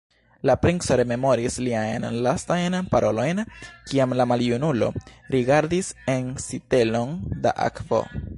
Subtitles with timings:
[0.49, 3.43] La princo rememoris liajn lastajn parolojn,
[3.91, 4.89] kiam la maljunulo,
[5.37, 7.15] rigardis en sitelon
[7.47, 8.03] da akvo